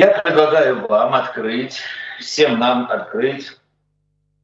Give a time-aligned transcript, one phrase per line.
[0.00, 1.78] Я предлагаю вам открыть,
[2.20, 3.54] всем нам открыть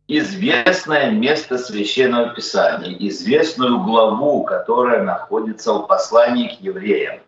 [0.07, 7.21] известное место Священного Писания, известную главу, которая находится в послании к евреям.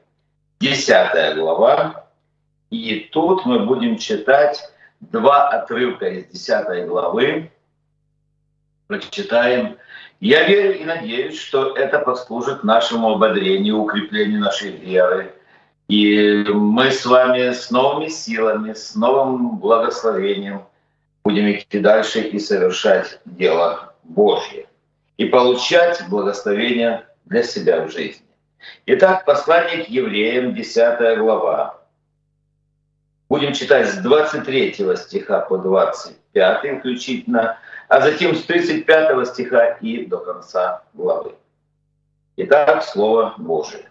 [0.60, 2.04] Десятая глава.
[2.68, 4.60] И тут мы будем читать
[5.00, 7.50] два отрывка из десятой главы.
[8.88, 9.78] Прочитаем.
[10.20, 15.34] Я верю и надеюсь, что это послужит нашему ободрению, укреплению нашей веры.
[15.88, 20.64] И мы с вами с новыми силами, с новым благословением–
[21.28, 24.66] будем идти дальше и совершать дело Божье
[25.18, 28.24] и получать благословение для себя в жизни.
[28.86, 31.82] Итак, послание к евреям, 10 глава.
[33.28, 37.58] Будем читать с 23 стиха по 25 включительно,
[37.88, 41.34] а затем с 35 стиха и до конца главы.
[42.38, 43.90] Итак, Слово Божие.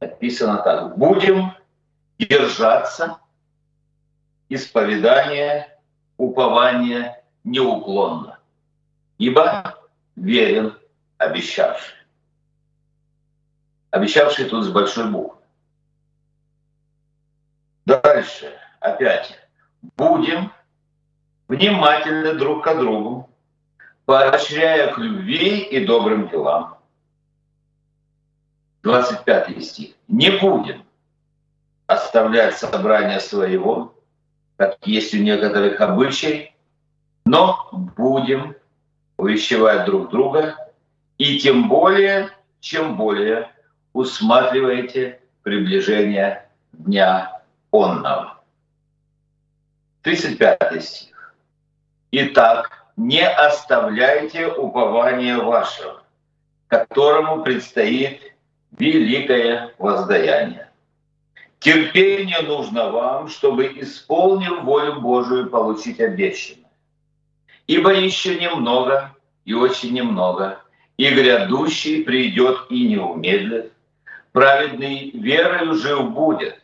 [0.00, 0.96] Написано так.
[0.96, 1.52] «Будем
[2.18, 3.18] держаться
[4.48, 5.78] исповедание,
[6.16, 8.38] упование неуклонно,
[9.18, 9.74] ибо
[10.16, 10.76] верен
[11.16, 11.96] обещавший.
[13.90, 15.38] Обещавший тут с большой буквы.
[17.86, 19.38] Дальше, опять,
[19.96, 20.52] будем
[21.48, 23.30] внимательны друг к другу,
[24.04, 26.77] поощряя к любви и добрым делам.
[28.88, 29.90] 25 стих.
[30.08, 30.82] Не будем
[31.86, 33.94] оставлять собрание своего,
[34.56, 36.54] как есть у некоторых обычай,
[37.26, 38.56] но будем
[39.18, 40.56] увещевать друг друга,
[41.18, 43.50] и тем более, чем более
[43.92, 48.38] усматриваете приближение Дня Онного.
[50.00, 51.34] 35 стих.
[52.10, 56.02] Итак, не оставляйте упования вашего,
[56.68, 58.37] которому предстоит
[58.76, 60.68] великое воздаяние.
[61.58, 66.70] Терпение нужно вам, чтобы, исполнив волю Божию, получить обещанное.
[67.66, 70.60] Ибо еще немного, и очень немного,
[70.96, 73.72] и грядущий придет и не умедлит,
[74.32, 76.60] праведный верою жив будет.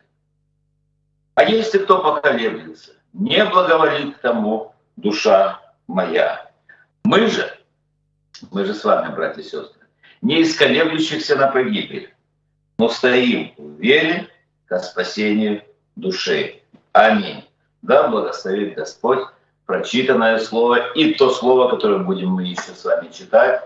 [1.34, 6.50] А если кто поколеблется, не благоволит тому душа моя.
[7.04, 7.59] Мы же,
[8.50, 9.83] мы же с вами, братья и сестры,
[10.24, 12.12] не из колеблющихся на погибель,
[12.78, 14.26] но стоим в вере,
[14.66, 15.62] ко спасению
[15.96, 16.62] души.
[16.92, 17.44] Аминь.
[17.82, 19.20] Да, благословит Господь
[19.66, 23.62] прочитанное слово и то слово, которое будем мы еще с вами читать,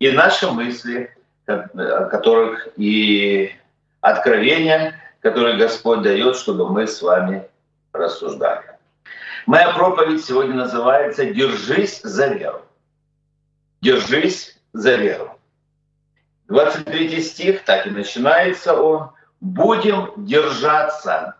[0.00, 1.16] и наши мысли,
[1.46, 3.52] которых и
[4.00, 7.46] откровения, которые Господь дает, чтобы мы с вами
[7.92, 8.64] рассуждали.
[9.46, 12.62] Моя проповедь сегодня называется «Держись за веру».
[13.80, 15.39] «Держись за веру».
[16.50, 21.36] 23 стих, так и начинается он– будем держаться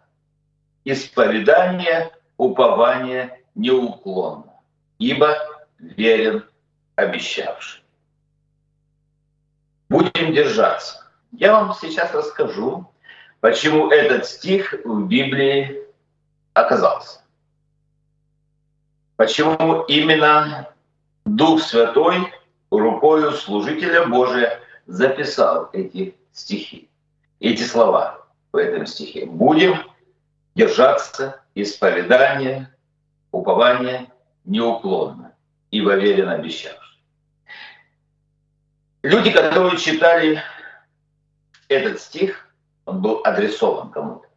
[0.85, 4.55] исповедания, упования неуклонно,
[4.99, 5.37] ибо
[5.79, 6.45] верен
[6.97, 7.83] обещавший.
[9.89, 11.05] Будем держаться.
[11.33, 12.91] Я вам сейчас расскажу,
[13.41, 15.83] почему этот стих в Библии
[16.55, 17.21] оказался.
[19.17, 20.73] Почему именно
[21.27, 22.33] Дух Святой
[22.71, 24.61] рукою служителя Божия
[24.91, 26.91] записал эти стихи
[27.41, 29.27] эти слова в этом стихе.
[29.27, 29.77] Будем
[30.55, 32.75] держаться исповедания,
[33.33, 34.09] упования
[34.45, 35.33] неуклонно,
[35.71, 37.03] ибо верен обещавший.
[39.03, 40.43] Люди, которые читали
[41.69, 42.47] этот стих,
[42.85, 44.29] он был адресован кому-то.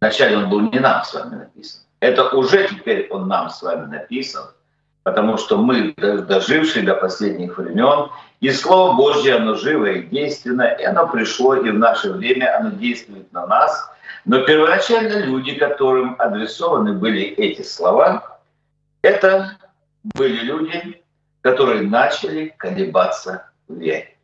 [0.00, 1.82] Вначале он был не нам с вами написан.
[2.00, 4.50] Это уже теперь он нам с вами написан–
[5.02, 10.84] потому что мы, дожившие до последних времен, и Слово Божье, оно живое и действенно, и
[10.84, 13.90] оно пришло и в наше время, оно действует на нас.
[14.24, 18.40] Но первоначально люди, которым адресованы были эти слова,
[19.02, 19.56] это
[20.14, 21.02] были люди,
[21.40, 24.16] которые начали колебаться в вере.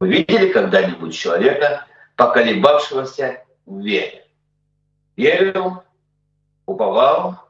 [0.00, 1.86] Вы видели когда-нибудь человека,
[2.16, 4.24] поколебавшегося в вере?
[5.16, 5.82] Верил,
[6.66, 7.41] уповал,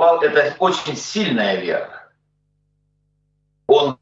[0.00, 2.08] Павел— это очень сильная вера.
[3.66, 3.98] Он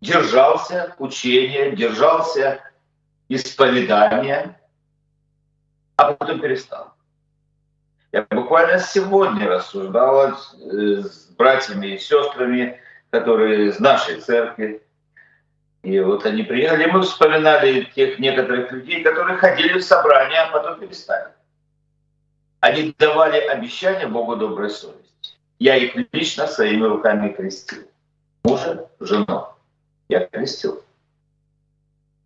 [0.00, 2.60] держался учения, держался
[3.28, 4.60] исповедания,
[5.96, 6.92] а потом перестал.
[8.12, 12.80] Я буквально сегодня рассуждал с братьями и сестрами,
[13.10, 14.82] которые из нашей церкви.
[15.82, 20.78] И вот они приехали, мы вспоминали тех некоторых людей, которые ходили в собрания, а потом
[20.78, 21.32] перестали.
[22.62, 25.34] Они давали обещания Богу доброй совести.
[25.58, 27.88] Я их лично своими руками крестил.
[28.44, 29.48] Мужа, жену.
[30.08, 30.80] Я крестил.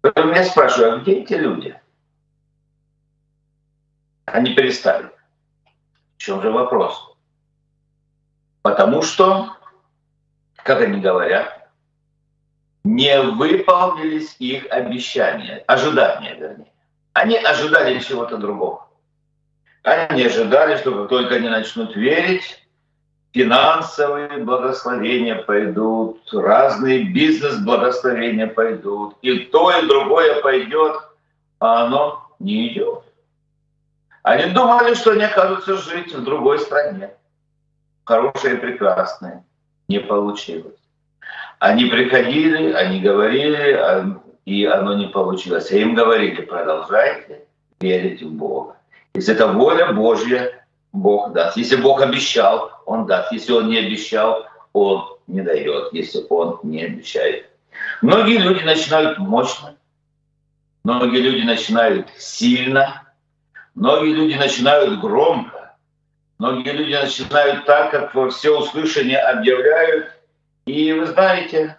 [0.02, 1.80] Поэтому меня спрашивают, а где эти люди?
[4.26, 5.10] Они перестали.
[6.18, 7.16] В чем же вопрос?
[8.60, 9.56] Потому что,
[10.56, 11.70] как они говорят,
[12.84, 16.72] не выполнились их обещания, ожидания, вернее.
[17.14, 18.85] Они ожидали чего-то другого.
[19.86, 22.60] Они ожидали, что как только они начнут верить,
[23.32, 30.96] финансовые благословения пойдут, разные бизнес-благословения пойдут, и то, и другое пойдет,
[31.60, 33.04] а оно не идет.
[34.24, 37.12] Они думали, что они окажутся жить в другой стране,
[38.02, 39.34] хорошей и прекрасной.
[39.86, 40.80] Не получилось.
[41.60, 45.70] Они приходили, они говорили, а, и оно не получилось.
[45.70, 47.44] А им говорили, продолжайте
[47.78, 48.75] верить в Бога.
[49.16, 51.56] Если это воля Божья, Бог даст.
[51.56, 53.32] Если Бог обещал, Он даст.
[53.32, 57.48] Если Он не обещал, Он не дает, если Он не обещает.
[58.02, 59.74] Многие люди начинают мощно,
[60.84, 63.04] многие люди начинают сильно,
[63.74, 65.76] многие люди начинают громко,
[66.38, 70.12] многие люди начинают так, как во все услышания объявляют.
[70.66, 71.78] И вы знаете,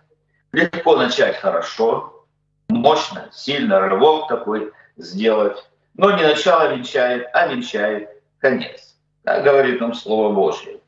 [0.54, 2.25] легко начать хорошо,
[2.68, 5.63] мощно, сильно, рывок такой сделать,
[5.98, 8.10] но не начало венчает, а венчает
[8.40, 8.96] конец.
[9.24, 10.80] Так говорит нам Слово Божье.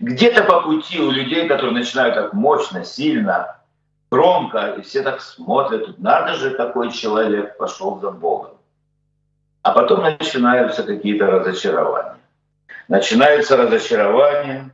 [0.00, 3.58] Где-то по пути у людей, которые начинают так мощно, сильно,
[4.10, 8.52] громко, и все так смотрят, надо же, какой человек пошел за Богом.
[9.62, 12.18] А потом начинаются какие-то разочарования.
[12.88, 14.70] Начинаются разочарования.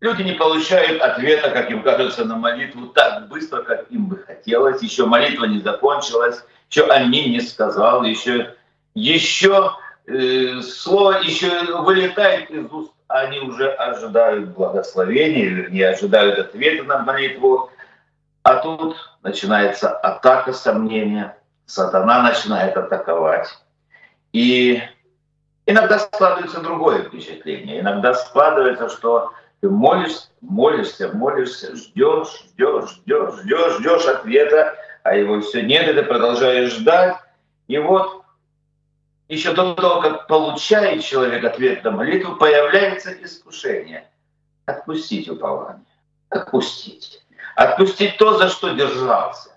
[0.00, 4.82] Люди не получают ответа, как им кажется, на молитву так быстро, как им бы хотелось.
[4.82, 8.54] Еще молитва не закончилась, еще аминь не сказал, еще,
[8.94, 9.72] еще
[10.06, 11.48] Э, слово еще
[11.80, 17.70] вылетает из уст, они уже ожидают благословения, вернее, ожидают ответа на молитву.
[18.42, 23.48] А тут начинается атака сомнения, сатана начинает атаковать.
[24.34, 24.82] И
[25.64, 27.80] иногда складывается другое впечатление.
[27.80, 35.40] Иногда складывается, что ты молишься, молишься, молишься, ждешь, ждешь, ждешь, ждешь, ждешь ответа, а его
[35.40, 37.16] все нет, и ты продолжаешь ждать.
[37.68, 38.23] И вот
[39.28, 44.08] еще до того, как получает человек ответ на молитву, появляется искушение.
[44.66, 45.84] Отпустить упование.
[46.28, 47.22] Отпустить.
[47.56, 49.50] Отпустить то, за что держался.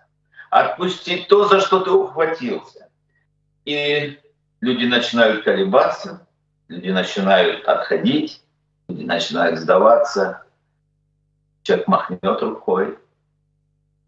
[0.49, 2.87] Отпустить то, за что ты ухватился.
[3.65, 4.19] И
[4.61, 6.25] люди начинают колебаться,
[6.69, 8.41] люди начинают отходить,
[8.87, 10.43] люди начинают сдаваться.
[11.63, 12.97] Человек махнет рукой.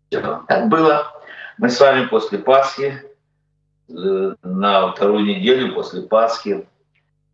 [0.10, 0.44] Все.
[0.48, 1.12] Так было.
[1.58, 3.09] Мы с вами после Пасхи
[3.90, 6.68] на вторую неделю после Пасхи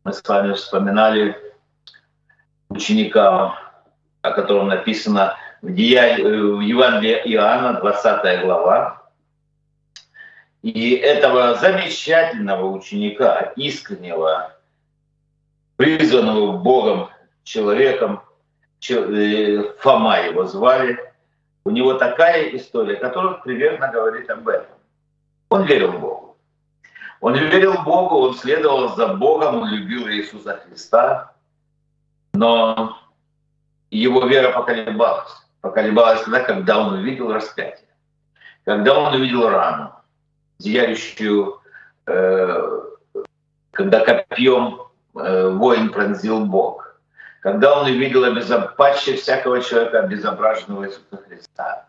[0.03, 1.35] мы с вами вспоминали
[2.69, 3.59] ученика,
[4.21, 9.01] о котором написано в, Деянии, э, в Евангелии Иоанна, 20 глава.
[10.61, 14.53] И этого замечательного ученика, искреннего,
[15.75, 17.09] призванного Богом
[17.43, 18.21] человеком,
[18.89, 20.99] э, Фома его звали,
[21.65, 24.75] у него такая история, которая примерно говорит об этом.
[25.49, 26.24] Он верил в Бога.
[27.25, 31.33] Он верил в Бога, он следовал за Богом, он любил Иисуса Христа,
[32.35, 32.99] но
[33.89, 35.31] его вера поколебалась.
[35.59, 37.89] Поколебалась тогда, когда он увидел распятие,
[38.63, 39.91] когда он увидел рану,
[40.59, 41.61] зияющую,
[42.05, 42.81] э,
[43.71, 44.81] когда копьем
[45.15, 46.95] э, воин пронзил Бог,
[47.39, 51.87] когда он увидел обезопасие всякого человека, обезображенного Иисуса Христа.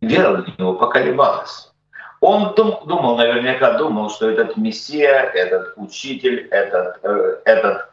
[0.00, 1.69] Вера в него поколебалась.
[2.20, 7.88] Он дум, думал, наверняка думал, что этот Мессия, этот Учитель, этот, э, этот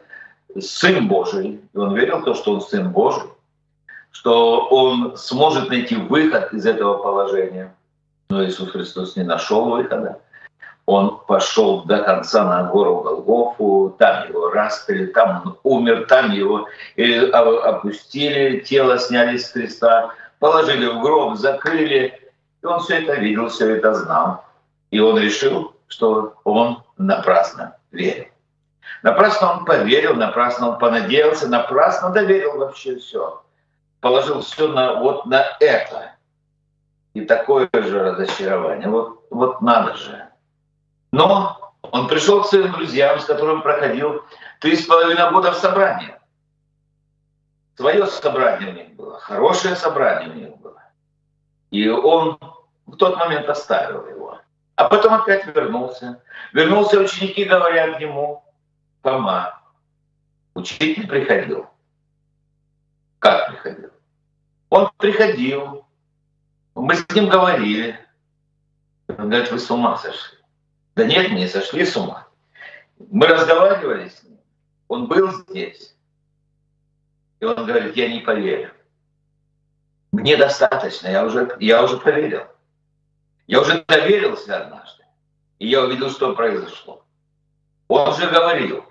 [0.60, 3.30] Сын Божий, и он верил в то, что он Сын Божий,
[4.12, 7.74] что он сможет найти выход из этого положения.
[8.30, 10.20] Но Иисус Христос не нашел выхода.
[10.86, 16.68] Он пошел до конца на гору Голгофу, там его распили, там он умер, там его
[16.96, 22.27] опустили, тело сняли с креста, положили в гроб, закрыли,
[22.62, 24.46] и он все это видел, все это знал.
[24.92, 28.28] И он решил, что он напрасно верил.
[29.04, 33.44] Напрасно он поверил, напрасно он понадеялся, напрасно доверил вообще все.
[34.00, 36.14] Положил все на, вот на это.
[37.14, 38.88] И такое же разочарование.
[38.90, 40.28] Вот, вот надо же.
[41.12, 44.24] Но он пришел к своим друзьям, с которыми проходил
[44.60, 46.14] три с половиной года в собрании.
[47.76, 50.67] Свое собрание у них было, хорошее собрание у них было.
[51.72, 52.40] И он
[52.86, 54.40] в тот момент оставил его.
[54.76, 56.22] А потом опять вернулся.
[56.54, 58.44] Вернулся, ученики говорят ему,
[59.02, 59.60] Фома,
[60.54, 61.68] учитель приходил.
[63.20, 63.90] Как приходил?
[64.70, 65.86] Он приходил,
[66.76, 68.00] мы с ним говорили.
[69.08, 70.38] Он говорит, вы с ума сошли.
[70.96, 72.28] Да нет, не сошли с ума.
[73.00, 74.40] Мы разговаривали с ним,
[74.88, 75.96] он был здесь.
[77.40, 78.72] И он говорит, я не поверю.
[80.12, 82.44] Мне достаточно, я уже, я уже поверил.
[83.48, 85.04] Я уже доверился однажды.
[85.60, 87.04] И я увидел, что произошло.
[87.88, 88.84] Он же говорил,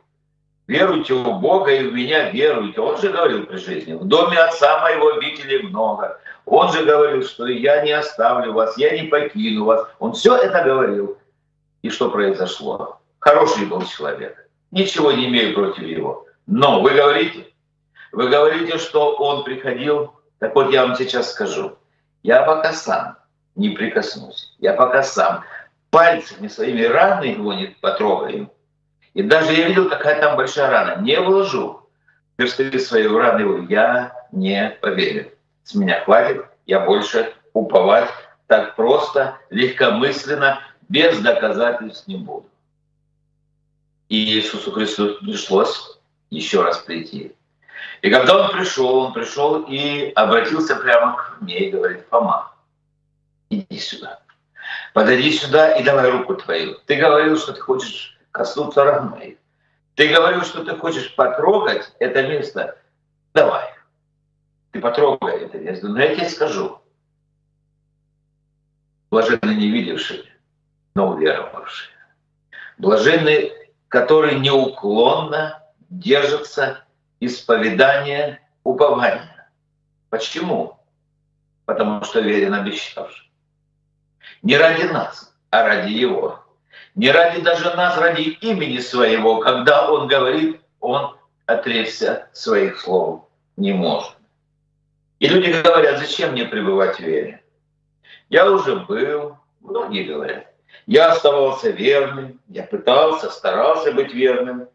[0.67, 2.81] веруйте в Бога и в меня веруйте.
[2.81, 6.19] Он же говорил при жизни, в доме отца моего обители много.
[6.47, 9.87] Он же говорил, что я не оставлю вас, я не покину вас.
[9.99, 11.19] Он все это говорил.
[11.83, 13.01] И что произошло?
[13.19, 14.49] Хороший был человек.
[14.71, 16.27] Ничего не имею против его.
[16.47, 17.47] Но вы говорите,
[18.13, 20.13] вы говорите, что он приходил.
[20.39, 21.79] Так вот я вам сейчас скажу.
[22.23, 23.17] Я пока сам
[23.55, 24.55] не прикоснусь.
[24.59, 25.45] Я пока сам
[25.91, 28.51] пальцами своими раны его не потрогаю.
[29.15, 31.01] И даже я видел, какая там большая рана.
[31.01, 31.87] Не вложу
[32.37, 35.33] персты свою рану, я не поверю.
[35.65, 38.11] С меня хватит, я больше уповать
[38.47, 42.47] так просто, легкомысленно, без доказательств не буду.
[44.09, 45.99] И Иисусу Христу пришлось
[46.31, 47.35] еще раз прийти.
[48.03, 52.53] И когда он пришел, он пришел и обратился прямо к мне и говорит, Фома,
[53.51, 54.21] иди сюда.
[54.93, 56.79] Подойди сюда и давай руку твою.
[56.87, 59.19] Ты говорил, что ты хочешь коснуться ран.
[59.95, 62.79] Ты говорил, что ты хочешь потрогать это место.
[63.35, 63.65] Давай.
[64.73, 65.89] Ты потрогай это место.
[65.89, 66.81] Но я тебе скажу.
[69.11, 70.25] Блаженны не видевшие,
[70.95, 71.91] но уверовавшие.
[72.79, 73.53] Блаженны,
[73.89, 76.86] которые неуклонно держатся
[77.21, 79.51] исповедания упования.
[80.11, 80.79] Почему?
[81.65, 83.31] Потому что верен обещавший.
[84.43, 86.41] Не ради нас, а ради Его.
[86.95, 89.41] Не ради даже нас, ради имени Своего.
[89.41, 94.13] Когда Он говорит, Он отречься своих слов не может.
[95.19, 97.43] И люди говорят, зачем мне пребывать в вере?
[98.29, 100.53] Я уже был, многие говорят.
[100.87, 104.69] Я оставался верным, я пытался, старался быть верным.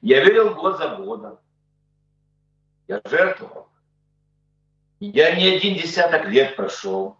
[0.00, 1.38] Я верил год за годом.
[2.88, 3.68] Я жертвовал.
[4.98, 7.18] Я не один десяток лет прошел.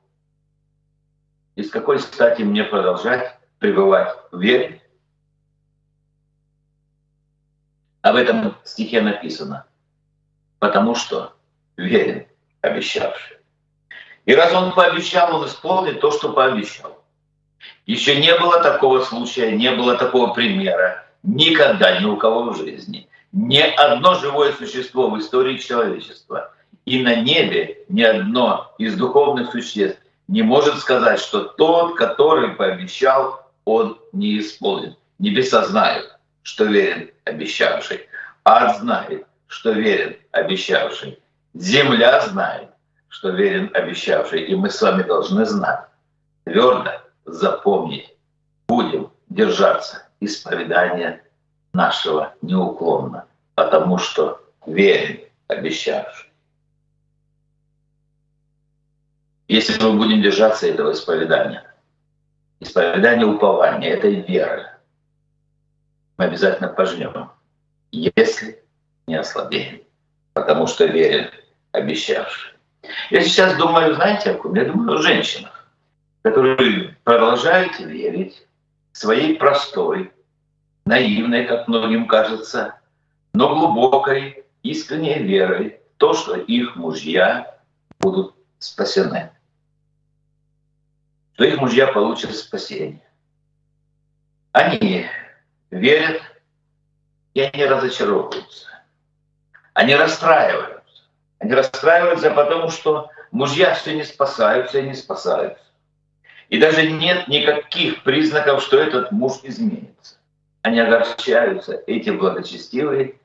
[1.57, 4.83] И с какой стати мне продолжать пребывать в вере?
[8.01, 9.67] Об этом стихе написано.
[10.59, 11.35] Потому что
[11.77, 12.27] верен
[12.63, 13.37] обещавший.
[14.25, 17.05] И раз он пообещал, он исполнит то, что пообещал.
[17.85, 21.07] Еще не было такого случая, не было такого примера.
[21.23, 23.09] Никогда ни у кого в жизни.
[23.33, 26.53] Ни одно живое существо в истории человечества
[26.85, 33.51] и на небе ни одно из духовных существ не может сказать, что тот, который пообещал,
[33.65, 34.97] он не исполнит.
[35.19, 38.07] Небеса знают, что верен обещавший.
[38.45, 41.19] Ад знает, что верен обещавший.
[41.55, 42.69] Земля знает,
[43.09, 44.43] что верен обещавший.
[44.45, 45.85] И мы с вами должны знать,
[46.45, 46.93] твердо
[47.25, 48.15] запомнить,
[48.69, 51.23] будем держаться исповедания
[51.73, 56.31] нашего неуклонно, потому что верен обещавший.
[59.49, 61.75] Если мы будем держаться этого исповедания,
[62.61, 64.67] исповедания упования, этой веры,
[66.19, 67.31] мы обязательно пожнем,
[67.93, 68.63] если
[69.07, 69.83] не ослабеем,
[70.35, 71.31] потому что верен
[71.73, 72.53] обещавший.
[73.11, 74.55] Я сейчас думаю, знаете, о ком?
[74.55, 75.69] Я думаю о женщинах,
[76.23, 78.47] которые продолжают верить
[78.93, 80.13] своей простой,
[80.89, 82.75] наивной, как многим кажется,
[83.33, 87.59] но глубокой, искренней верой в то, что их мужья
[88.01, 89.31] будут спасены
[91.39, 93.01] то их мужья получат спасение.
[94.51, 95.07] Они
[95.71, 96.21] верят,
[97.33, 98.67] и они разочаровываются.
[99.73, 101.05] Они расстраиваются.
[101.39, 105.63] Они расстраиваются потому, что мужья все не спасаются и не спасаются.
[106.49, 110.17] И даже нет никаких признаков, что этот муж изменится.
[110.63, 113.19] Они огорчаются, эти благочестивые,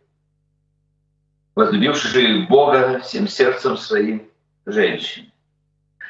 [1.55, 4.29] возлюбившие Бога всем сердцем своим
[4.65, 5.31] женщины.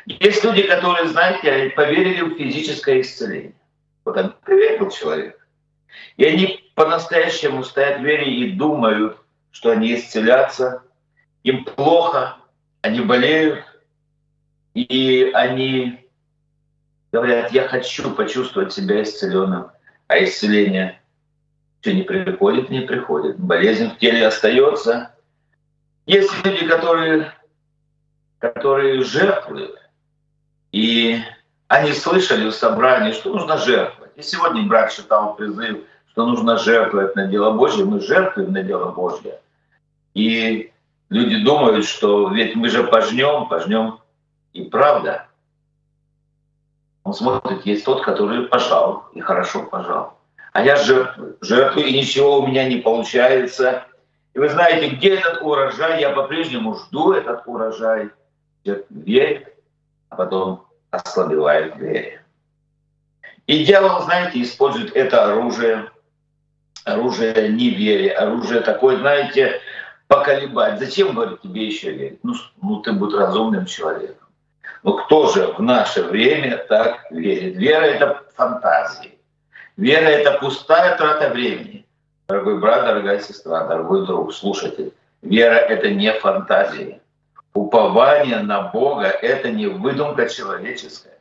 [0.05, 3.55] Есть люди, которые, знаете, поверили в физическое исцеление.
[4.03, 5.47] Вот он поверил человек.
[6.17, 9.17] И они по-настоящему стоят в вере и думают,
[9.51, 10.83] что они исцелятся.
[11.43, 12.37] Им плохо,
[12.81, 13.63] они болеют,
[14.73, 16.05] и они
[17.11, 19.67] говорят, я хочу почувствовать себя исцеленным,
[20.07, 20.99] а исцеление
[21.83, 23.37] все не приходит, не приходит.
[23.37, 25.11] Болезнь в теле остается.
[26.05, 27.33] Есть люди, которые,
[28.39, 29.77] которые жертвуют,
[30.71, 31.19] и
[31.67, 34.11] они слышали в собрании, что нужно жертвовать.
[34.15, 37.83] И сегодня брат считал призыв, что нужно жертвовать на дело Божье.
[37.83, 39.41] Мы жертвуем на дело Божье.
[40.13, 40.71] И
[41.09, 43.99] люди думают, что ведь мы же пожнем, пожнем.
[44.53, 45.27] И правда.
[47.03, 50.17] Он смотрит, есть тот, который пожал, и хорошо пожал.
[50.53, 53.85] А я жертвую, и ничего у меня не получается.
[54.35, 55.99] И вы знаете, где этот урожай?
[55.99, 58.11] Я по-прежнему жду этот урожай.
[58.63, 59.53] Человек верит,
[60.09, 62.21] а потом ослабевает вере.
[63.47, 65.89] И дьявол, знаете, использует это оружие,
[66.85, 69.59] оружие неверия, оружие такое, знаете,
[70.07, 70.79] поколебать.
[70.79, 72.19] Зачем, говорит, тебе еще верить?
[72.23, 74.27] Ну, ну ты будь разумным человеком.
[74.83, 77.55] Но кто же в наше время так верит?
[77.55, 79.12] Вера— это фантазии.
[79.77, 81.85] Вера— это пустая трата времени.
[82.27, 84.91] Дорогой брат, дорогая сестра, дорогой друг, слушайте.
[85.21, 87.01] Вера— это не фантазии.
[87.53, 91.19] Упование на Бога— это не выдумка человеческая.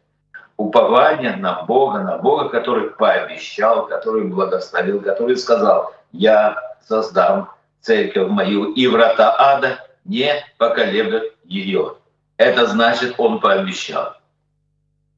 [0.56, 6.56] Упование на Бога, на Бога, который пообещал, который благословил, который сказал, я
[6.86, 11.96] создам церковь мою, и врата ада не поколеблют ее.
[12.36, 14.14] Это значит, Он пообещал.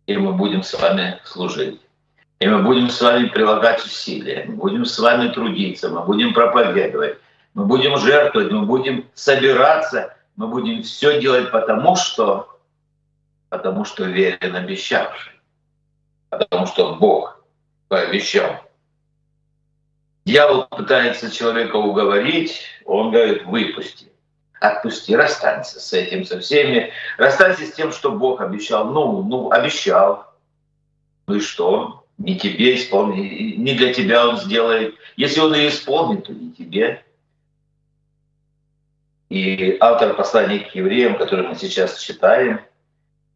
[0.06, 1.80] И мы будем с вами служить.
[2.44, 7.16] И мы будем с вами прилагать усилия, мы будем с вами трудиться, мы будем проповедовать,
[7.54, 12.60] мы будем жертвовать, мы будем собираться, мы будем все делать потому, что,
[13.48, 15.32] потому что верен обещавший,
[16.28, 17.42] потому что Бог
[17.88, 18.60] пообещал.
[20.26, 24.12] Дьявол пытается человека уговорить, он говорит, выпусти,
[24.60, 28.84] отпусти, расстанься с этим, со всеми, расстанься с тем, что Бог обещал.
[28.84, 30.30] Ну, ну, обещал.
[31.26, 32.03] Ну и что?
[32.18, 34.94] Не тебе исполнить, не для тебя он сделает.
[35.16, 37.04] Если он и исполнит, то не тебе.
[39.28, 42.60] И автор послания к евреям, который мы сейчас читаем,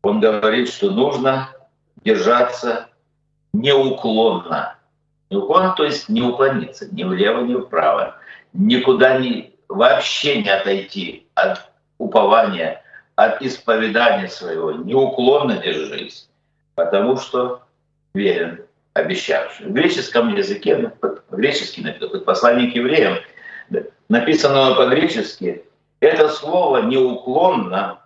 [0.02, 1.50] он говорит, что нужно
[2.04, 2.88] держаться
[3.52, 4.78] неуклонно
[5.30, 8.16] Неуклонно, то есть не уклониться ни влево, ни вправо,
[8.54, 12.82] никуда не, вообще не отойти от упования,
[13.14, 14.72] от исповедания своего.
[14.72, 16.30] Неуклонно держись,
[16.74, 17.62] потому что
[18.14, 18.64] верен
[18.98, 19.66] обещавший.
[19.66, 23.18] В греческом языке, по-гречески написано, послание к евреям,
[24.08, 25.64] написанного по-гречески,
[26.00, 28.00] это слово неуклонно,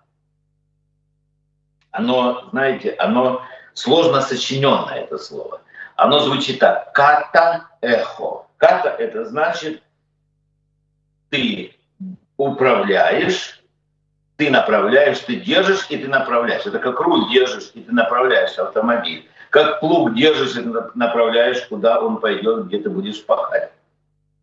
[1.90, 3.42] оно, знаете, оно
[3.74, 5.60] сложно сочиненное, это слово–
[5.96, 6.92] оно звучит так.
[6.94, 8.46] Ката-эхо.
[8.56, 9.82] Ката– это значит,
[11.30, 11.76] ты
[12.36, 13.60] управляешь,
[14.36, 16.66] ты направляешь, ты держишь и ты направляешь.
[16.66, 19.28] Это как руль держишь и ты направляешь автомобиль.
[19.52, 23.70] Как плуг держишь и направляешь, куда он пойдет, где ты будешь пахать.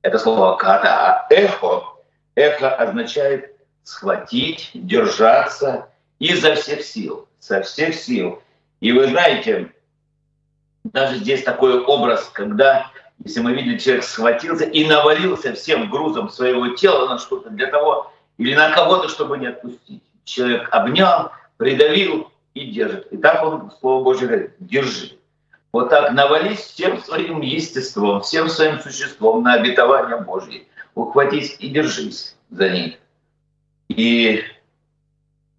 [0.03, 0.87] Это слово ката.
[0.87, 1.81] А эхо,
[2.35, 8.43] эхо означает схватить, держаться изо всех сил, со всех сил.
[8.81, 9.73] И вы знаете,
[10.83, 12.91] даже здесь такой образ, когда,
[13.25, 18.13] если мы видели, человек схватился и навалился всем грузом своего тела на что-то для того,
[18.37, 20.03] или на кого-то, чтобы не отпустить.
[20.23, 23.11] Человек обнял, придавил и держит.
[23.11, 25.17] И так он, Слово Божье говорит, держи.
[25.71, 30.63] Вот так навались всем своим естеством, всем своим существом на обетование Божье.
[30.95, 32.95] Ухватись и держись за них.
[33.89, 34.43] И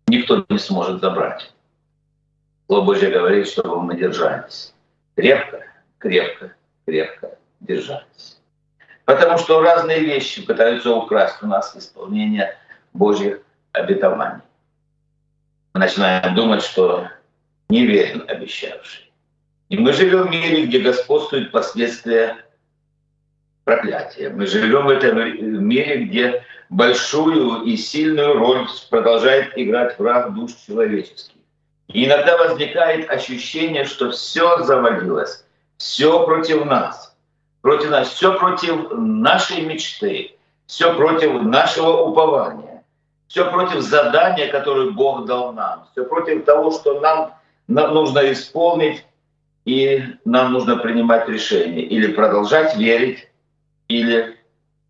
[0.09, 1.53] никто не сможет забрать.
[2.67, 4.75] Слово Божье говорит, чтобы мы держались
[5.21, 5.65] крепко,
[5.99, 6.55] крепко,
[6.87, 8.41] крепко держались.
[9.05, 12.57] Потому что разные вещи пытаются украсть у нас исполнение
[12.93, 13.41] Божьих
[13.73, 14.43] обетований.
[15.75, 17.09] Мы начинаем думать, что
[17.69, 19.11] неверен обещавший.
[19.69, 22.45] И мы живем в мире, где господствуют последствия
[23.65, 24.31] проклятия.
[24.31, 31.35] Мы живем в этом мире, где большую и сильную роль продолжает играть враг душ человеческих.
[31.89, 35.45] И иногда возникает ощущение, что все завалилось,
[35.77, 37.17] все против нас,
[37.63, 42.70] против нас, все против нашей мечты, все против нашего упования,
[43.31, 47.33] все против задания, которое Бог дал нам, все против того, что нам
[47.69, 49.07] нужно исполнить,
[49.65, 53.29] и нам нужно принимать решение или продолжать верить,
[53.87, 54.37] или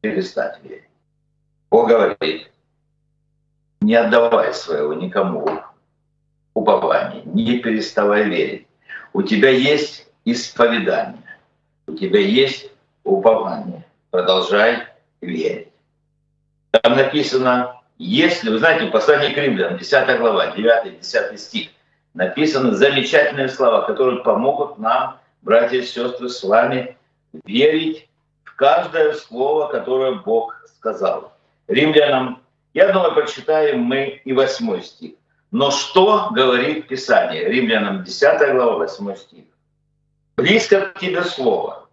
[0.00, 0.88] перестать верить.
[1.70, 2.50] Бог говорит,
[3.82, 5.46] не отдавай своего никому
[6.54, 8.66] упование, не переставай верить.
[9.12, 11.38] У тебя есть исповедание,
[11.86, 12.70] у тебя есть
[13.04, 13.84] упование.
[14.10, 14.86] Продолжай
[15.20, 15.68] верить.
[16.70, 21.68] Там написано, если, вы знаете, в послании к римлянам, 10 глава, 9-10 стих,
[22.14, 26.96] написаны замечательные слова, которые помогут нам, братья и сестры, с вами
[27.44, 28.08] верить
[28.44, 31.34] в каждое слово, которое Бог сказал.
[31.68, 35.16] Римлянам, я думаю, прочитаем мы и восьмой стих.
[35.50, 37.50] Но что говорит Писание?
[37.50, 39.44] Римлянам 10 глава, 8 стих.
[40.38, 41.86] «Близко к тебе слово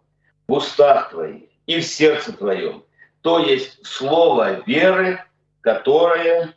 [0.48, 2.86] в устах твоих и в сердце твоем,
[3.22, 5.22] то есть слово веры,
[5.68, 6.54] которое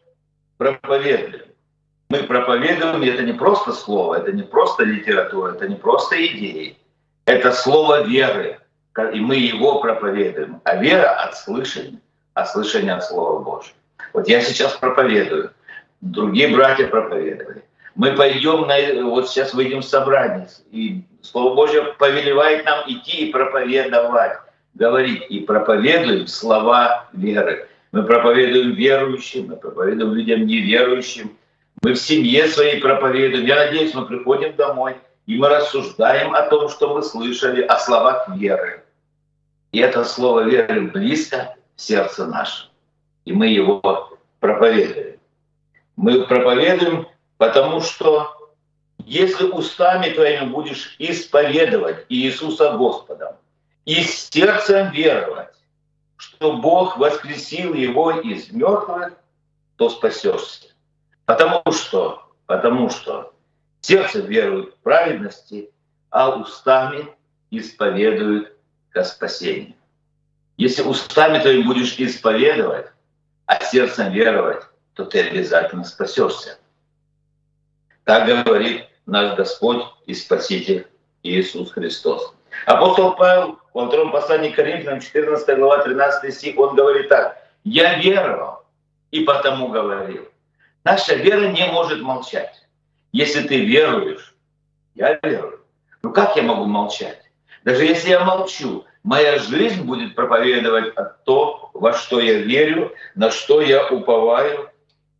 [0.57, 1.47] проповедуем».
[2.11, 6.77] Мы проповедуем, это не просто слово, это не просто литература, это не просто идеи.
[7.25, 8.59] Это слово веры,
[9.13, 12.01] и мы его проповедуем, а вера от слышания,
[12.35, 13.75] а слышание от Слова Божьего.
[14.13, 15.51] Вот я сейчас проповедую,
[16.01, 17.63] другие братья проповедовали.
[17.95, 23.33] Мы пойдем, на, вот сейчас выйдем в собрание, и Слово Божье повелевает нам идти и
[23.33, 24.39] проповедовать,
[24.75, 27.70] говорить, и проповедуем слова веры.
[27.93, 31.37] Мы проповедуем верующим, мы проповедуем людям неверующим,
[31.83, 33.47] мы в семье своей проповедуем.
[33.47, 38.29] Я надеюсь, мы приходим домой, и мы рассуждаем о том, что мы слышали, о словах
[38.37, 38.85] веры.
[39.73, 42.69] И это слово веры близко в сердце наше.
[43.25, 45.19] И мы его проповедуем.
[45.97, 47.07] Мы проповедуем,
[47.39, 48.51] потому что
[49.05, 53.35] если устами твоими будешь исповедовать Иисуса Господом
[53.85, 55.55] и сердцем веровать,
[56.21, 59.15] что Бог воскресил его из мертвых,
[59.77, 60.69] то спасешься.
[61.25, 63.33] Потому что, потому что
[63.81, 65.71] сердце верует в праведности,
[66.11, 67.09] а устами
[67.51, 68.53] исповедуют
[68.91, 69.75] ко спасению.
[70.59, 72.89] Если устами твоими будешь исповедовать,
[73.47, 76.59] а сердцем веровать, то ты обязательно спасешься.
[78.05, 80.87] Так говорит наш Господь и Спаситель
[81.23, 82.35] Иисус Христос.
[82.67, 87.43] Апостол Павел во втором послании к Коринфянам, 14 глава, 13 стих, он говорит так.
[87.65, 88.65] «Я веровал
[89.11, 90.31] и потому говорил».
[90.85, 92.67] Наша вера не может молчать.
[93.13, 94.35] Если ты веруешь,
[94.95, 95.61] я верую.
[96.03, 97.21] Ну как я могу молчать?
[97.65, 103.61] Даже если я молчу, моя жизнь будет проповедовать то, во что я верю, на что
[103.61, 104.71] я уповаю.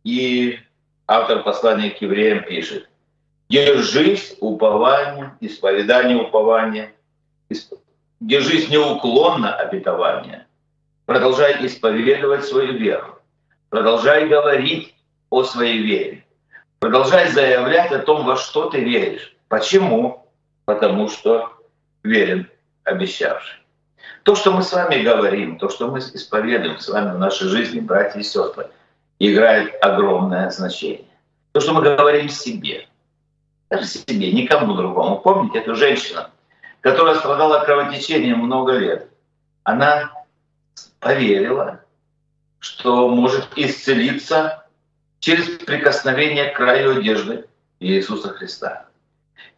[0.03, 0.59] И
[1.05, 2.87] автор послания к евреям пишет,
[3.49, 6.93] Держись упования, исповедание упования,
[8.21, 10.47] держись неуклонно обетования,
[11.05, 13.19] продолжай исповедовать свою веру,
[13.69, 14.95] продолжай говорить
[15.29, 16.25] о своей вере,
[16.79, 19.35] продолжай заявлять о том, во что ты веришь.
[19.49, 20.25] Почему?
[20.63, 21.51] Потому что
[22.03, 22.47] верен
[22.85, 23.59] обещавший.
[24.23, 27.81] То, что мы с вами говорим, то, что мы исповедуем с вами в нашей жизни,
[27.81, 28.69] братья и сестры,
[29.19, 31.05] играет огромное значение.
[31.51, 32.87] То, что мы говорим себе–
[33.71, 35.17] даже себе, никому другому.
[35.19, 36.25] Помните эту женщину,
[36.81, 39.07] которая страдала кровотечением много лет?
[39.63, 40.11] Она
[40.99, 41.81] поверила,
[42.59, 44.65] что может исцелиться
[45.19, 47.47] через прикосновение к краю одежды
[47.79, 48.87] Иисуса Христа.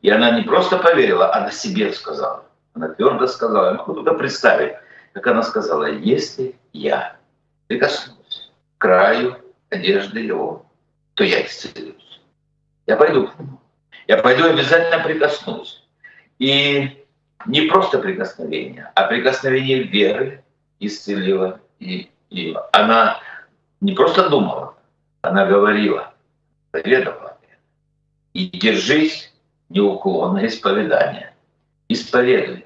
[0.02, 2.46] И она не просто поверила, она себе сказала.
[2.74, 4.74] Она твердо сказала, я могу только представить,
[5.14, 7.18] как она сказала, если я
[7.68, 9.38] прикоснусь к краю
[9.70, 10.66] одежды его,
[11.14, 12.22] то я исцелюсь.
[12.88, 13.60] Я пойду к нему.
[14.08, 15.84] Я пойду обязательно прикоснусь.
[16.40, 17.03] И
[17.46, 20.44] не просто прикосновение, а прикосновение веры
[20.80, 21.60] исцелило.
[21.80, 23.20] И, и она
[23.82, 24.76] не просто думала,
[25.22, 26.14] она говорила,
[26.72, 27.38] заведовала.
[28.34, 29.34] И держись
[29.70, 31.34] неуклонно исповедания.
[31.88, 32.66] Исповедуй.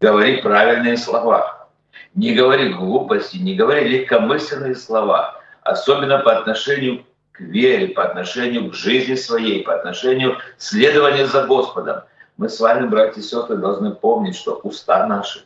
[0.00, 1.68] Говори правильные слова.
[2.14, 8.74] Не говори глупости, не говори легкомысленные слова, особенно по отношению к вере, по отношению к
[8.74, 12.02] жизни своей, по отношению к следованию за Господом.
[12.36, 15.44] Мы с вами, братья и сестры, должны помнить, что уста наши,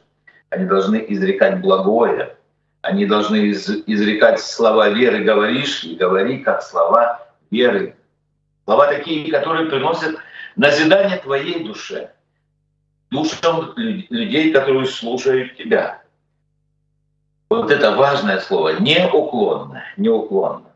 [0.50, 2.36] они должны изрекать благое,
[2.80, 5.24] они должны изрекать слова веры.
[5.24, 7.96] Говоришь и говори, как слова веры.
[8.64, 10.16] Слова такие, которые приносят
[10.56, 12.12] назидание твоей душе,
[13.10, 16.02] душам людей, которые слушают тебя.
[17.50, 20.68] Вот это важное слово, неуклонно, неуклонно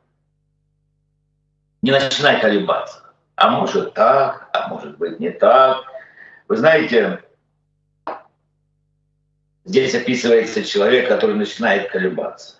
[1.82, 3.02] не начинай колебаться.
[3.42, 5.78] А может так, а может быть не так.
[6.46, 7.24] Вы знаете,
[9.64, 12.58] здесь описывается человек, который начинает колебаться.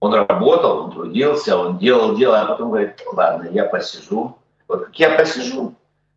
[0.00, 4.38] Он работал, он трудился, он делал дело, а потом говорит, ладно, я посижу.
[4.66, 5.74] Вот как я посижу,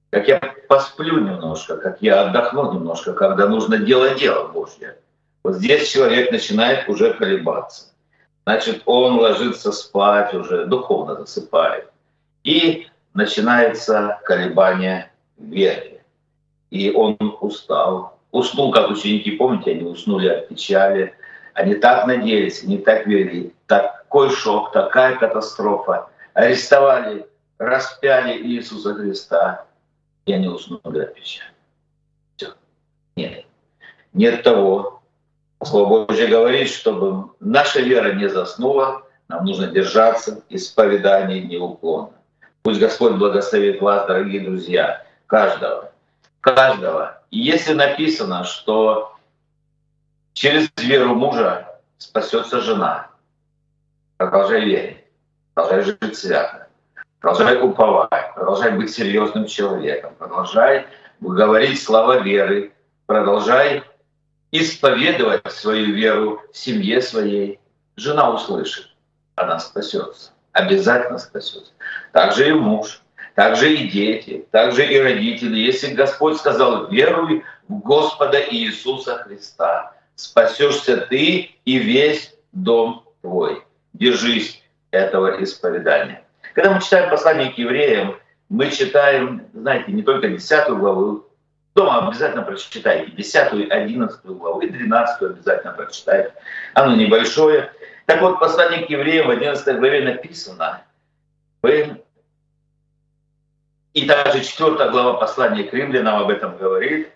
[0.10, 5.00] как я посплю немножко, как я отдохну немножко, когда нужно делать дело Божье.
[5.44, 7.88] Вот здесь человек начинает уже колебаться.
[8.46, 11.92] Значит, он ложится спать уже, духовно засыпает
[12.46, 16.02] и начинается колебание веры.
[16.70, 18.20] И он устал.
[18.32, 21.14] Уснул, как ученики, помните, они уснули от печали.
[21.54, 23.54] Они так надеялись, не так верили.
[23.68, 26.08] Такой шок, такая катастрофа.
[26.34, 29.66] Арестовали, распяли Иисуса Христа,
[30.26, 31.52] и они уснули от печали.
[32.38, 32.54] Все.
[33.18, 33.46] Нет.
[34.14, 35.02] Нет того.
[35.64, 42.14] Слово Божье говорит, чтобы наша вера не заснула, нам нужно держаться исповедания неуклонно.
[42.64, 45.92] Пусть Господь благословит вас, дорогие друзья, каждого.
[46.42, 47.22] Каждого.
[47.32, 49.16] И если написано, что
[50.34, 53.08] через веру мужа спасется жена,
[54.18, 54.98] продолжай верить,
[55.54, 56.68] продолжай жить свято,
[57.20, 60.86] продолжай уповать, продолжай быть серьезным человеком, продолжай
[61.20, 62.74] говорить слова веры,
[63.08, 63.84] продолжай
[64.52, 67.60] исповедовать свою веру в семье своей,
[67.96, 68.88] жена услышит,
[69.36, 71.72] она спасется, обязательно спасется.
[72.12, 73.02] Также и муж,
[73.36, 75.60] также и дети, также и родители.
[75.60, 83.64] Если Господь сказал, веруй в Господа Иисуса Христа, спасешься ты и весь дом твой.
[83.94, 84.62] Держись
[84.92, 86.24] этого исповедания.
[86.54, 88.18] Когда мы читаем послание к евреям,
[88.50, 91.26] мы читаем, знаете, не только 10 главу,
[91.76, 96.34] дома обязательно прочитайте 10, 11 главу и 12 обязательно прочитайте.
[96.74, 97.72] Оно небольшое.
[98.12, 100.84] Так вот, послание к евреям в 11 главе написано,
[101.62, 102.04] вы
[103.94, 107.10] и даже 4 глава послания к римлянам об этом говорит.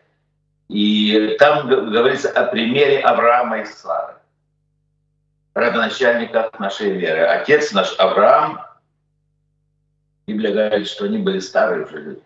[0.70, 4.14] И там говорится о примере Авраама и Сары,
[5.54, 7.26] родоначальниках нашей веры.
[7.26, 8.62] Отец наш Авраам,
[10.28, 12.24] Библия говорит, что они были старые уже люди.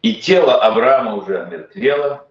[0.00, 2.26] И тело Авраама уже омертвело,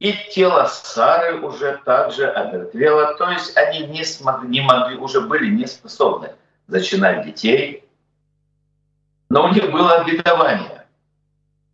[0.00, 3.14] и тело Сары уже также омертвело.
[3.14, 6.30] То есть они не, смогли, не могли, уже были не способны
[6.68, 7.84] зачинать детей.
[9.28, 10.86] Но у них было обетование.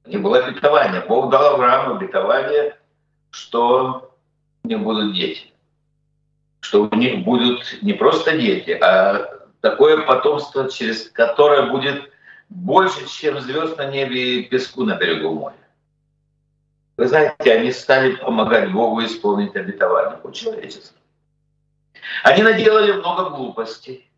[0.07, 1.03] У них было обетование.
[1.03, 2.77] Бог дал Аврааму обетование,
[3.31, 4.11] что
[4.63, 5.53] у них будут дети.
[6.61, 9.29] Что у них будут не просто дети, а
[9.61, 12.11] такое потомство, через которое будет
[12.49, 15.57] больше, чем звезд на небе и песку на берегу моря.
[16.97, 20.97] Вы знаете, они стали помогать Богу исполнить обетование по человечеству.
[22.23, 24.09] Они наделали много глупостей.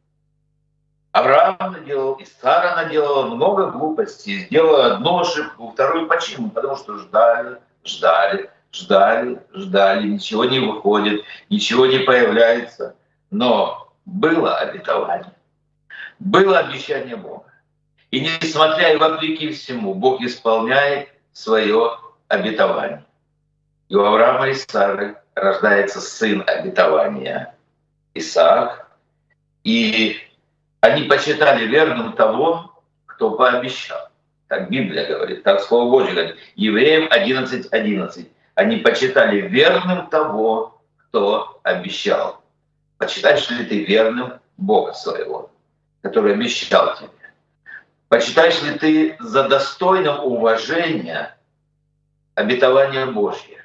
[1.13, 6.51] Авраам наделал, и Сара наделала много глупостей, сделала одну ошибку, вторую почему?
[6.51, 12.97] Потому что ждали, ждали, ждали, ждали, ничего не выходит, ничего не появляется.
[13.31, 15.33] Но было обетование,
[16.19, 17.51] было обещание Бога.
[18.11, 23.05] И несмотря и вопреки всему, Бог исполняет свое обетование.
[23.89, 27.55] И у Авраама и Сары рождается сын обетования
[28.15, 28.89] Исаак.
[29.65, 30.17] И
[30.81, 34.09] они почитали верным того, кто пообещал.
[34.49, 36.37] Так Библия говорит, так Слово Божье говорит.
[36.55, 37.69] Евреям 11.11.
[37.71, 38.29] 11.
[38.55, 42.43] Они почитали верным того, кто обещал.
[42.99, 45.51] Почитаешь ли ты верным Бога своего,
[46.03, 47.11] который обещал тебе?
[48.09, 51.36] Почитаешь ли ты за достойным уважения
[52.37, 53.65] обетование Божье?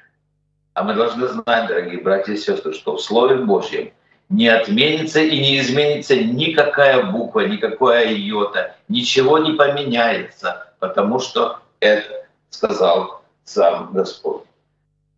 [0.74, 3.92] А мы должны знать, дорогие братья и сестры, что в Слове Божьем
[4.28, 12.26] не отменится и не изменится никакая буква, никакая йота, ничего не поменяется, потому что это
[12.48, 14.42] сказал сам Господь.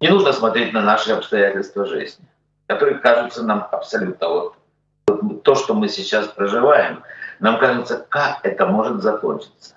[0.01, 2.27] Не нужно смотреть на наши обстоятельства жизни,
[2.67, 4.55] которые кажутся нам абсолютно вот
[5.45, 7.05] то, что мы сейчас проживаем,
[7.39, 9.75] нам кажется, как это может закончиться,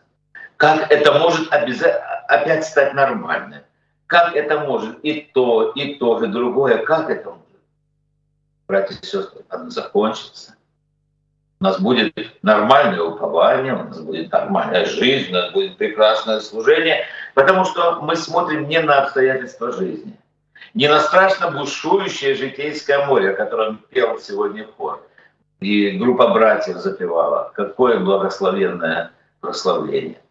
[0.55, 3.61] как это может опять стать нормальным,
[4.07, 7.43] как это может и то, и то, и другое, как это может.
[8.67, 10.55] Братья и сестры, оно закончится.
[11.59, 17.03] У нас будет нормальное упование, у нас будет нормальная жизнь, у нас будет прекрасное служение,
[17.33, 20.15] потому что мы смотрим не на обстоятельства жизни,
[20.73, 25.01] не на страшно бушующее житейское море, о котором пел сегодня хор,
[25.59, 27.51] и группа братьев запевала.
[27.55, 30.21] Какое благословенное прославление.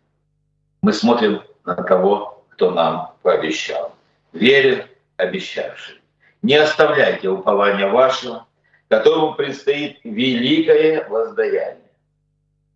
[0.82, 3.92] Мы смотрим на того, кто нам пообещал.
[4.32, 4.84] Верен
[5.16, 6.00] обещавший.
[6.42, 8.46] Не оставляйте упования вашего,
[8.86, 11.90] которому предстоит великое воздаяние.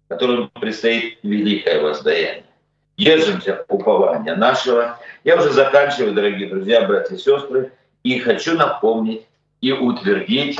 [0.08, 2.46] Которому предстоит великое воздаяние.
[2.98, 4.98] Держимся упования нашего.
[5.22, 9.28] Я уже заканчиваю, дорогие друзья, братья и сестры, и хочу напомнить
[9.60, 10.58] и утвердить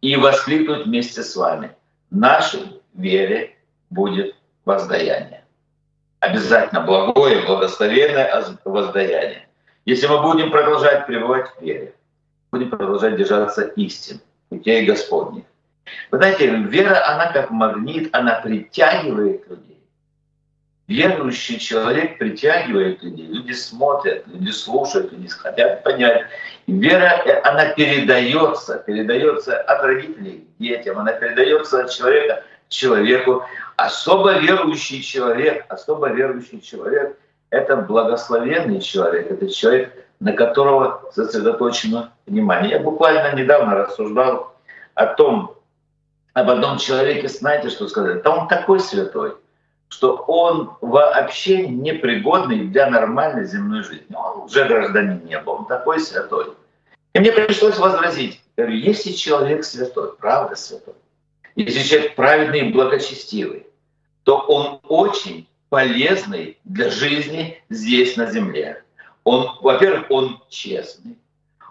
[0.00, 1.72] и воскликнуть вместе с вами.
[2.10, 3.56] Нашей вере
[3.90, 5.44] будет воздаяние.
[6.20, 9.46] Обязательно благое, благословенное воздаяние.
[9.84, 11.94] Если мы будем продолжать пребывать в вере,
[12.50, 15.44] будем продолжать держаться истин, путей Господних.
[16.10, 19.78] Вы знаете, вера, она как магнит, она притягивает людей.
[20.88, 23.26] Верующий человек притягивает людей.
[23.26, 26.26] Люди смотрят, люди слушают, люди хотят понять.
[26.66, 32.70] И вера, э, она передается, передается от родителей к детям, она передается от человека к
[32.70, 33.44] человеку.
[33.78, 37.16] Особо верующий человек, особо верующий человек–
[37.50, 42.72] это благословенный человек, это человек, на которого сосредоточено внимание.
[42.72, 44.54] Я буквально недавно рассуждал
[44.94, 45.54] о том,
[46.34, 48.22] об одном человеке, знаете, что сказать?
[48.22, 49.34] Да он такой святой–
[49.88, 54.14] что он вообще непригодный для нормальной земной жизни.
[54.14, 56.52] Он уже гражданин не был, он такой святой.
[57.14, 60.94] И мне пришлось возразить, говорю, если человек святой, правда святой,
[61.56, 63.66] если человек праведный и благочестивый,
[64.28, 68.82] то он очень полезный для жизни здесь на земле.
[69.24, 71.16] Он, во-первых, он честный,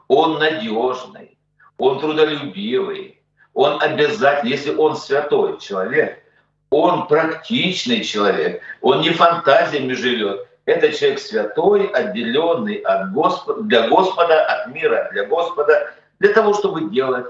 [0.07, 1.37] он надежный,
[1.77, 3.21] он трудолюбивый,
[3.53, 6.23] он обязательно, если он святой человек,
[6.71, 10.47] он практичный человек, он не фантазиями живет.
[10.65, 16.89] Это человек святой, отделенный от Господа, для Господа, от мира для Господа, для того, чтобы
[16.89, 17.27] делать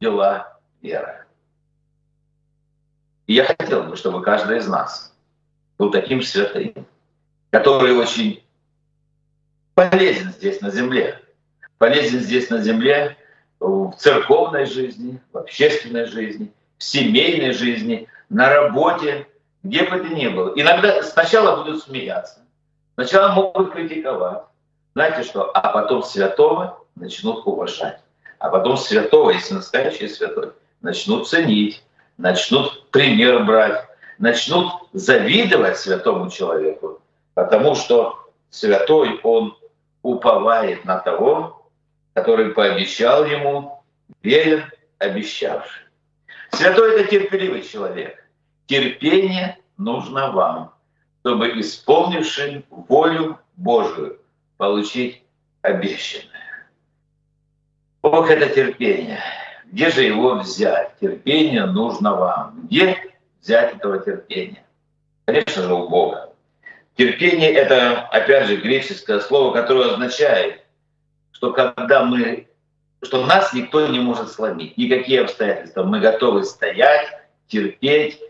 [0.00, 1.23] дела веры.
[3.26, 5.14] И я хотел бы, чтобы каждый из нас
[5.78, 6.86] был таким святым,
[7.50, 8.42] который очень
[9.74, 11.20] полезен здесь на земле.
[11.78, 13.16] Полезен здесь на земле
[13.60, 19.26] в церковной жизни, в общественной жизни, в семейной жизни, на работе,
[19.62, 20.52] где бы ты ни был.
[20.54, 22.40] Иногда сначала будут смеяться,
[22.94, 24.42] сначала могут критиковать.
[24.94, 25.50] Знаете что?
[25.50, 28.00] А потом святого начнут уважать.
[28.38, 31.83] А потом святого, если настоящий святой, начнут ценить,
[32.16, 33.86] начнут пример брать,
[34.18, 37.00] начнут завидовать святому человеку,
[37.34, 38.18] потому что
[38.50, 39.56] святой он
[40.02, 41.70] уповает на того,
[42.12, 43.82] который пообещал ему,
[44.22, 44.64] верен
[44.98, 45.82] обещавший.
[46.52, 48.24] Святой— это терпеливый человек.
[48.66, 50.74] Терпение нужно вам,
[51.20, 54.20] чтобы, исполнившим волю Божию,
[54.56, 55.22] получить
[55.62, 56.68] обещанное.
[58.02, 59.20] Ох, это терпение.
[59.74, 60.92] Где же его взять?
[61.00, 62.60] Терпение нужно вам.
[62.68, 62.96] Где
[63.42, 64.64] взять этого терпения?
[65.24, 66.32] Конечно же, у Бога.
[66.94, 70.62] Терпение— это, опять же, греческое слово, которое означает,
[71.32, 72.46] что когда мы,
[73.02, 75.82] что нас никто не может сломить, никакие обстоятельства.
[75.82, 77.08] Мы готовы стоять,
[77.48, 78.20] терпеть,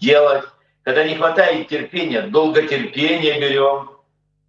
[0.00, 0.44] делать.
[0.82, 3.90] Когда не хватает терпения, долготерпение берем.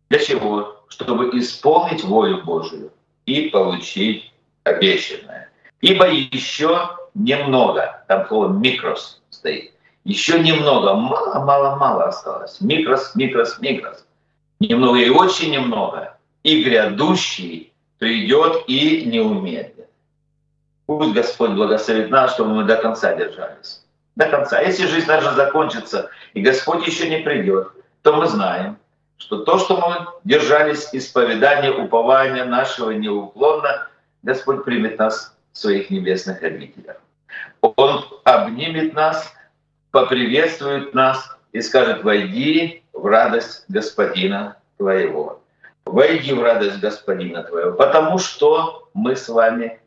[0.09, 0.85] Для чего?
[0.87, 2.93] Чтобы исполнить волю Божию
[3.25, 4.31] и получить
[4.63, 5.46] обещанное.
[5.81, 12.61] Ибо еще немного, там слово микрос стоит, еще немного, мало, мало, мало осталось.
[12.61, 14.05] Микрос, микрос, микрос.
[14.59, 16.17] Немного и очень немного.
[16.43, 19.75] И грядущий придет и не умеет.
[20.85, 23.83] Пусть Господь благословит нас, чтобы мы до конца держались.
[24.15, 24.61] До конца.
[24.61, 28.77] Если жизнь наша закончится, и Господь еще не придет, то мы знаем,
[29.17, 33.89] что то, что мы держались исповедания, упования нашего неуклонно,
[34.23, 36.97] Господь примет нас своих небесных обителях.
[37.61, 39.33] Он обнимет нас,
[39.91, 45.41] поприветствует нас и скажет, войди в радость Господина твоего.
[45.85, 49.79] Войди в радость Господина твоего, потому что мы с вами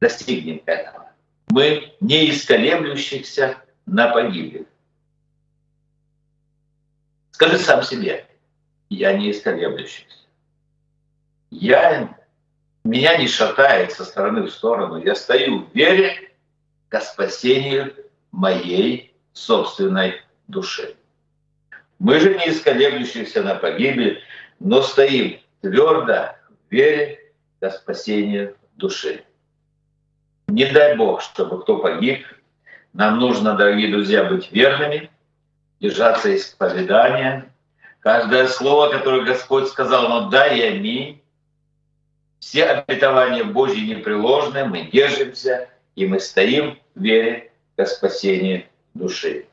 [0.00, 1.10] достигнем этого.
[1.48, 4.66] Мы не исколеблющихся на погибель.
[7.32, 8.26] Скажи сам себе,
[8.90, 10.16] я не исколеблющийся.
[11.50, 12.19] Я
[12.84, 14.96] меня не шатает со стороны в сторону.
[14.96, 16.30] Я стою в вере
[16.88, 17.94] к спасению
[18.32, 20.94] моей собственной души.
[21.98, 24.22] Мы же не исколеблющиеся на погибель,
[24.58, 27.20] но стоим твердо в вере
[27.60, 29.24] к спасению души.
[30.48, 32.26] Не дай Бог, чтобы кто погиб.
[32.92, 35.10] Нам нужно, дорогие друзья, быть верными,
[35.78, 37.52] держаться исповедания.
[38.00, 41.22] Каждое слово, которое Господь сказал, но «Ну да и аминь,
[42.50, 49.46] все обетования Божьи непреложны, мы держимся, и мы стоим в вере к спасению души.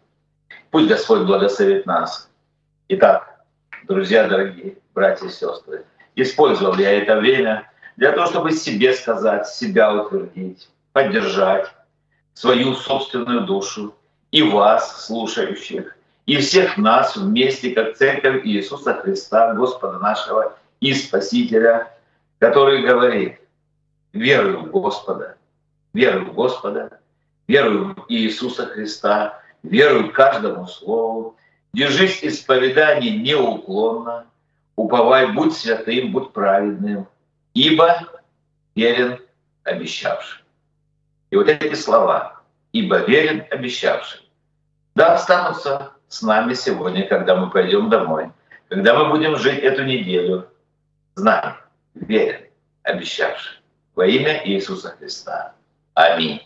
[0.71, 2.27] Пусть Господь благословит нас.
[2.87, 3.45] Итак,
[3.83, 9.93] друзья дорогие, братья и сестры, использовал я это время для того, чтобы себе сказать, себя
[9.93, 11.71] утвердить, поддержать
[12.33, 13.93] свою собственную душу
[14.31, 21.91] и вас, слушающих, и всех нас вместе, как Церковь Иисуса Христа, Господа нашего и Спасителя–
[22.39, 23.39] который говорит,
[24.13, 25.37] верую в Господа,
[25.93, 26.99] верую в Господа,
[27.47, 31.35] верую в Иисуса Христа, верую каждому слову,
[31.73, 34.25] держись исповедания неуклонно,
[34.75, 37.07] уповай, будь святым, будь праведным,
[37.53, 38.21] ибо
[38.75, 39.19] верен
[39.63, 40.43] обещавший.
[41.29, 44.29] И вот эти слова, ибо верен обещавший,
[44.95, 48.31] да останутся с нами сегодня, когда мы пойдем домой,
[48.69, 50.47] когда мы будем жить эту неделю,
[51.15, 51.55] знаем,
[52.01, 52.47] верен,
[52.83, 53.59] обещавший.
[53.95, 55.55] Во имя Иисуса Христа.
[55.93, 56.41] Аминь.